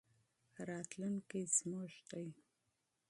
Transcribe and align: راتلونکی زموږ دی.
راتلونکی 0.67 1.41
زموږ 1.57 1.91
دی. 2.09 2.27